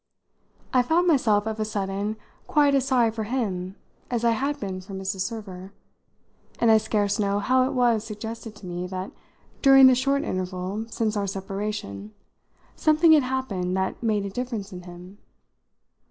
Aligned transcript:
I 0.73 0.81
found 0.81 1.05
myself 1.07 1.45
of 1.45 1.59
a 1.59 1.63
sudden 1.63 2.17
quite 2.47 2.73
as 2.73 2.87
sorry 2.87 3.11
for 3.11 3.25
him 3.25 3.75
as 4.09 4.25
I 4.25 4.31
had 4.31 4.59
been 4.59 4.81
for 4.81 4.95
Mrs. 4.95 5.19
Server, 5.19 5.73
and 6.57 6.71
I 6.71 6.79
scarce 6.79 7.19
know 7.19 7.37
how 7.37 7.67
it 7.69 7.73
was 7.73 8.03
suggested 8.03 8.55
to 8.55 8.65
me 8.65 8.87
that 8.87 9.11
during 9.61 9.85
the 9.85 9.93
short 9.93 10.23
interval 10.23 10.87
since 10.89 11.15
our 11.15 11.27
separation 11.27 12.15
something 12.75 13.11
had 13.11 13.21
happened 13.21 13.77
that 13.77 14.01
made 14.01 14.25
a 14.25 14.31
difference 14.31 14.73
in 14.73 14.81
him. 14.81 15.19